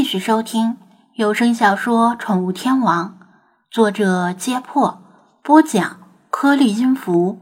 [0.00, 0.78] 继续收听
[1.12, 3.18] 有声小说《宠物天王》，
[3.70, 5.02] 作者：揭破，
[5.42, 5.98] 播讲：
[6.30, 7.38] 颗粒音符，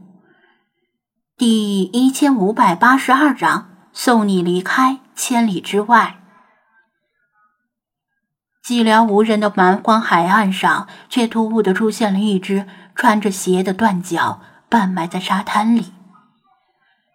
[1.37, 6.19] 第一千五百八十二章：送你离开千里之外。
[8.61, 15.93] 寂寥无人的蛮荒海岸上，却突兀的出现了一只穿着鞋的断脚，半埋在沙滩里。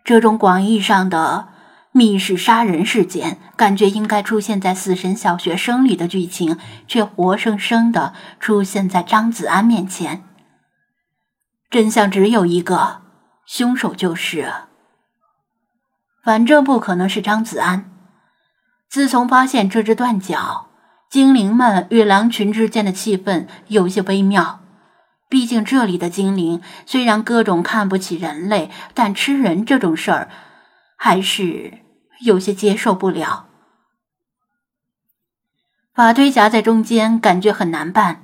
[0.03, 1.49] 这种广义上的……
[1.97, 6.59] 密室杀人事件，感觉应该出现在《死神小学生》里的剧情，
[6.89, 10.25] 却活生生的出现在张子安面前。
[11.71, 13.03] 真相只有一个，
[13.47, 14.53] 凶手就是……
[16.25, 17.89] 反正不可能是张子安。
[18.89, 20.71] 自从发现这只断脚，
[21.09, 24.59] 精灵们与狼群之间的气氛有些微妙。
[25.29, 30.29] 毕竟这里的精灵虽然各种看不起人类，但吃人这种事儿，
[30.97, 31.84] 还是……
[32.25, 33.49] 有些接受不了，
[35.93, 38.23] 法推夹在中间，感觉很难办。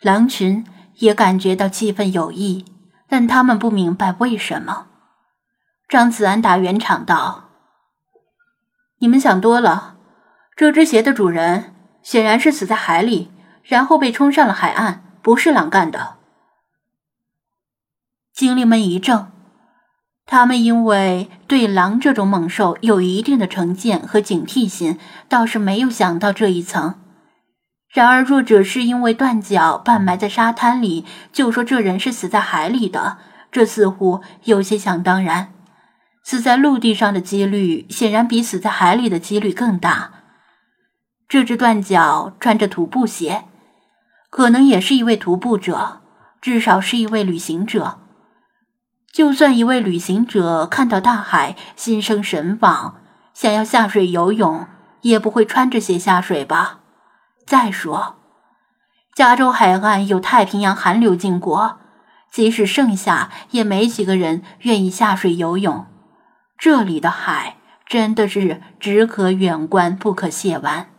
[0.00, 2.64] 狼群也感觉到气氛有异，
[3.06, 4.86] 但他们不明白为什么。
[5.86, 7.50] 张子安打圆场道
[9.00, 9.98] ：“你们想多了，
[10.56, 13.30] 这只鞋的主人显然是死在海里，
[13.62, 16.16] 然后被冲上了海岸，不是狼干的。”
[18.32, 19.35] 精灵们一怔。
[20.26, 26.96] 他们因为对狼这种猛兽有一定的成见和警惕心，倒是没有想到这一层。
[27.92, 33.18] 然而，若只是因为断脚半埋在沙滩里，就说这人是死在海里的，
[33.52, 35.52] 这似乎有些想当然。
[36.24, 40.10] 死在陆地上的几率显然比死在海里的几率更大。
[41.28, 43.44] 这只断脚穿着徒步鞋，
[44.28, 46.00] 可能也是一位徒步者，
[46.40, 48.00] 至少是一位旅行者。
[49.16, 52.96] 就算一位旅行者看到大海，心生神往，
[53.32, 54.66] 想要下水游泳，
[55.00, 56.80] 也不会穿着鞋下水吧？
[57.46, 58.16] 再说，
[59.14, 61.78] 加州海岸有太平洋寒流经过，
[62.30, 65.86] 即使盛夏，也没几个人愿意下水游泳。
[66.58, 67.56] 这里的海
[67.86, 70.90] 真的是只可远观，不可亵玩。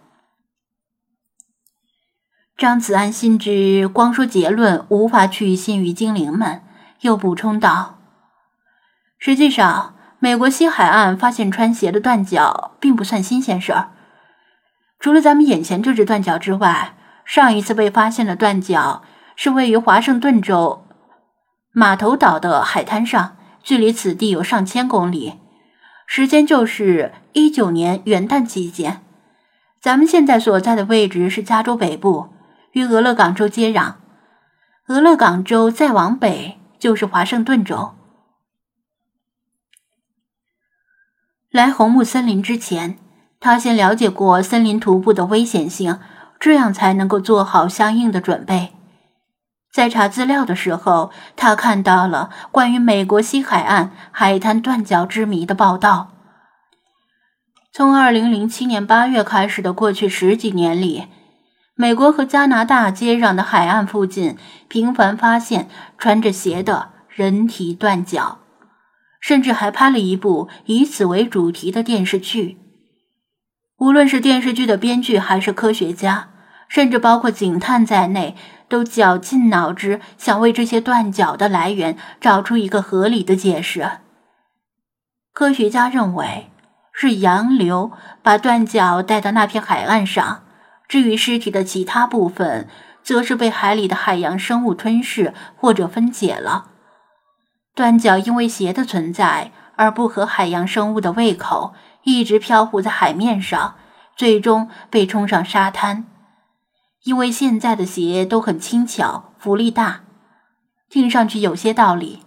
[2.57, 6.63] 张子安心知光说结论无法取信于精灵们，
[7.01, 7.97] 又补充道。
[9.19, 13.89] 实际上，美国西海岸发现穿鞋的断脚并不算新鲜事儿。
[15.00, 16.95] 除了咱们眼前这只断脚之外，
[17.25, 19.03] 上一次被发现的断脚
[19.35, 20.85] 是位于华盛顿州
[21.72, 25.34] 码头岛的海滩上，距离此地有上千公里，
[26.05, 29.03] 时间就是一九年元旦期间。
[29.81, 32.29] 咱们现在所在的位置是加州北部，
[32.72, 33.94] 与俄勒冈州接壤。
[34.88, 37.97] 俄勒冈州再往北就是华盛顿州。
[41.52, 42.97] 来红木森林之前，
[43.40, 46.00] 他先了解过森林徒步的危险性，
[46.40, 48.74] 这样才能够做好相应的准备。
[49.72, 56.09] 在查资料的时候，他看到了关于美国西海岸海滩断脚之谜的报道。
[57.72, 61.08] 从2007年8月开始的过去十几年里，
[61.75, 64.35] 美国和加拿大接壤的海岸附近
[64.68, 68.40] 频繁发现穿着鞋的人体断脚。
[69.27, 72.59] 甚至还拍了一部以此为主题的电视剧。
[73.77, 76.29] 无论是电视剧的编剧，还是科学家，
[76.69, 78.37] 甚至包括警探在内，
[78.69, 83.99] 都绞尽脑汁想为这些断脚的来源找出一个合理的解释。
[85.33, 86.49] 科学家认为
[86.93, 87.91] 是洋流
[88.23, 90.45] 把断脚带到那片海岸上，
[90.87, 92.69] 至于尸体的其他部分，
[93.03, 96.76] 则是被海里的海洋生物吞噬或者分解了。
[97.77, 103.75] 断脚因为鞋的存在而不合海洋生物的胃口，一直漂浮在海面上，
[104.15, 106.05] 最终被冲上沙滩。
[107.03, 110.01] 因为现在的鞋都很轻巧，浮力大，
[110.89, 112.23] 听上去有些道理，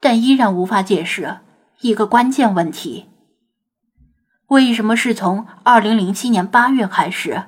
[0.00, 1.40] 但依然无法解释
[1.82, 3.10] 一个关键问题：
[4.46, 7.42] 为什么是从二零零七年八月开始？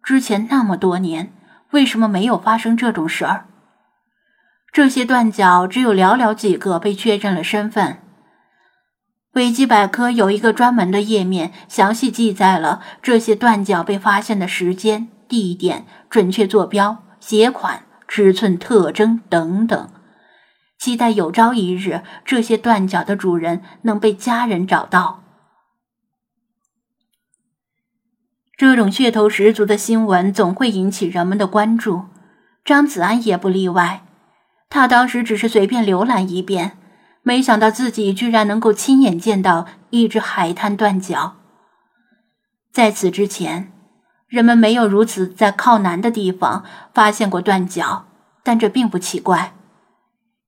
[0.00, 1.32] 之前那么多年，
[1.72, 3.48] 为什么没有发生这种事儿？
[4.72, 7.98] 这些断脚只有寥寥几个被确认了身份。
[9.34, 19.90] 维基百科有一个专门的页面，详细记载了这些断脚被发现的时间、地点、准确坐标、鞋款、尺寸特征等等。
[20.78, 25.22] 期待有朝一日，这些断脚的主人能被家人找到。
[28.56, 32.04] 这种噱头十足的新闻总会引起人们的关注，
[32.64, 34.04] 张子安也不例外。
[34.74, 36.78] 他当时只是随便浏览一遍，
[37.20, 41.34] 没想到自己居然能够亲眼见到一只海滩断脚。
[42.72, 43.70] 在此之前，
[44.28, 46.64] 人们没有如此在靠南的地方
[46.94, 48.06] 发现过断角，
[48.42, 49.52] 但这并不奇怪，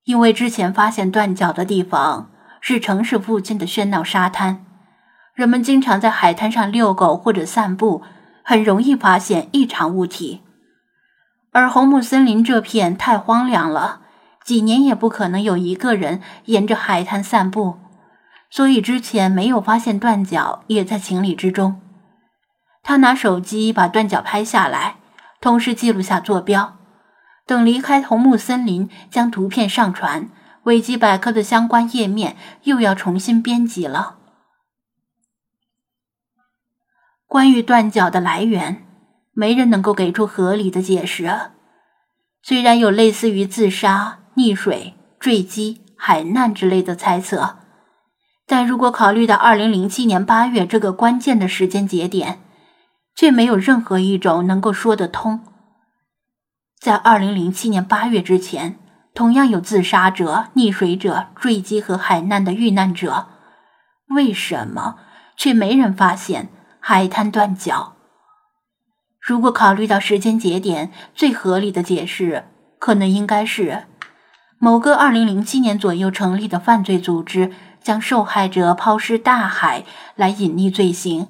[0.04, 2.30] 因为之前发现断角的地方
[2.62, 4.64] 是城市附近的喧闹沙滩，
[5.34, 8.00] 人们经常在海滩上遛狗或者散步，
[8.42, 10.40] 很容易发现异常物体。
[11.52, 14.00] 而红木森林这片太荒凉了，
[14.44, 17.78] 几年也不可能有一个人沿着海滩散步，
[18.50, 21.80] 所以之前没有发现断角也在情理之中。
[22.82, 24.96] 他拿手机把断脚拍下来，
[25.40, 26.76] 同时记录下坐标。
[27.46, 30.28] 等离开红木森林，将图片上传
[30.64, 34.18] 维基百科的相关页面，又要重新编辑了。
[37.26, 38.86] 关于断脚的来源，
[39.32, 41.50] 没人能够给出合理的解释。
[42.42, 47.56] 虽然有类似于自杀、溺水、坠机、海难之类的猜测，
[48.46, 52.40] 但如果考虑到二零零七年八月这个关键的时间节点，
[53.14, 55.40] 却没有任何一种能够说得通。
[56.78, 58.78] 在二零零七年八月之前，
[59.14, 63.28] 同样有自杀者、溺水者、坠机和海难的遇难者，
[64.08, 64.96] 为什么
[65.36, 66.48] 却没人发现
[66.80, 67.94] 海滩断脚？
[69.20, 72.44] 如果考虑到时间节点，最合理的解释
[72.78, 73.84] 可能应该是
[74.58, 77.52] 某个二零零七年左右成立的犯罪组织
[77.82, 79.84] 将受害者抛尸大海
[80.14, 81.28] 来隐匿罪行。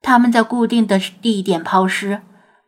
[0.00, 2.22] 他们在固定的地点抛尸，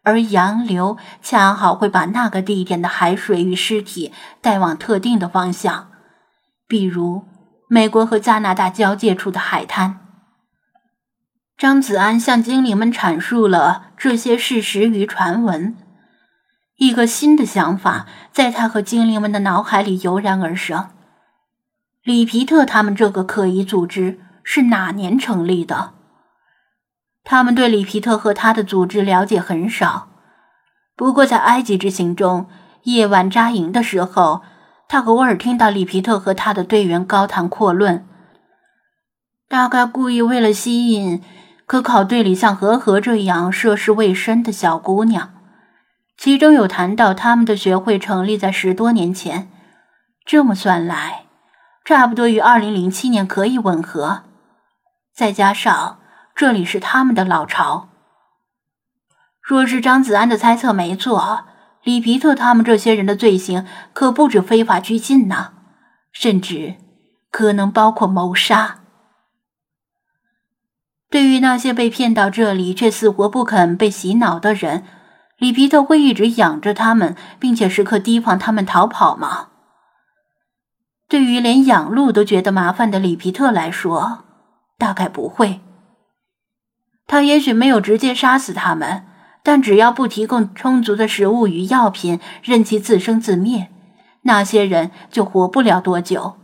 [0.05, 5.89] 而洋流恰好会把那个地点的海水与尸体带往特定的方向，
[6.69, 7.25] 比如
[7.69, 9.99] 美国和加拿大交界处的海滩。
[11.57, 15.77] 张子安向精灵们阐述了这些事实与传闻，
[16.77, 20.89] 一个新的想法在他和精灵们的脑海里油然而生：
[22.03, 25.93] 里皮特他们这个可疑组织是哪年成立的？
[27.23, 30.09] 他们对里皮特和他的组织了解很少，
[30.97, 32.47] 不过在埃及之行中，
[32.83, 34.43] 夜晚扎营的时候，
[34.89, 38.05] 他偶尔听到里皮特和他的队员高谈阔论，
[39.49, 41.23] 大概故意为了吸引
[41.67, 45.31] 可考队里像和和这样涉世未深的小姑娘。
[46.17, 49.51] 其中有谈到他们的学会成立在十多年前，
[50.25, 51.27] 这么算来，
[51.85, 54.23] 差不多与二零零七年可以吻合，
[55.15, 56.01] 再加上。
[56.37, 57.91] 这里是他们的老巢。
[59.41, 61.45] 若是张子安的猜测没错，
[61.85, 65.53] 里皮特他们这些人的罪行可不止非法拘禁呢，
[66.11, 66.75] 甚至
[67.31, 68.81] 可能包括谋杀。
[71.09, 74.83] 对于那些被骗到这里却死活不肯被洗脑的人，
[75.39, 79.49] 里皮特会一直养着他们，并且时刻提防他们逃跑吗？
[81.09, 84.25] 对于连养鹿都觉得麻烦的里皮特来说，
[84.79, 85.61] 大概不会。
[87.07, 89.05] 他也许没有直接杀死他们，
[89.43, 93.69] 但只要不提供充足的食物与药品，任其自生自灭，
[94.23, 96.37] 那些人就活不了多久。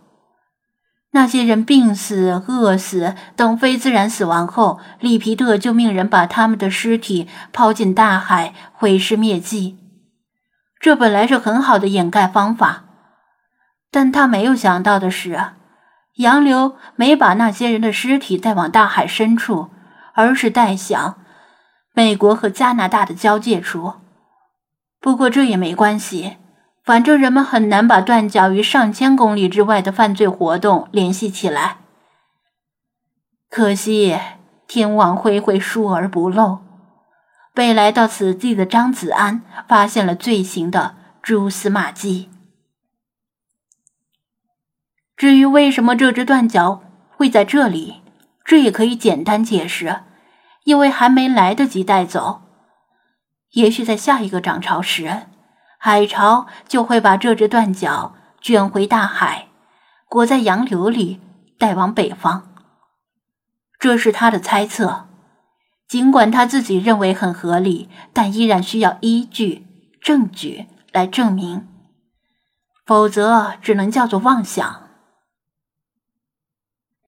[1.13, 9.79] 那些人病死、饿死等非自然死亡后，利皮特就命人把他们的尸体抛进大海，毁尸灭迹。
[10.79, 12.85] 这本来是很好的掩盖方法，
[13.91, 15.53] 但他没有想到的是，
[16.17, 19.71] 洋流没把那些人的尸体带往大海深处。
[20.13, 21.21] 而是带向
[21.95, 23.95] 美国和加拿大的交界处。
[25.01, 26.37] 不过这也没关系，
[26.85, 31.77] 反正人们很难把断脚与上千公里之外的犯罪活动联系起来。
[33.49, 34.19] 可惜
[34.67, 36.61] 天网恢恢，疏而不漏，
[37.53, 42.31] 被来到此地的张子安发现了罪行的蛛丝马迹。
[45.17, 48.03] 至于为什么这只断脚会在这里？
[48.43, 50.01] 这也可以简单解释，
[50.65, 52.43] 因为还没来得及带走。
[53.53, 55.27] 也许在下一个涨潮时，
[55.83, 59.49] 海潮就会把这只断脚卷回大海，
[60.11, 61.23] 裹在洋流里，
[61.59, 62.53] 带往北方。
[63.79, 65.09] 这是他的猜测，
[65.89, 69.67] 尽管他自己认为很合理，但依然需要依据、
[70.03, 71.67] 证据来证明，
[72.85, 74.90] 否则只能叫做妄想。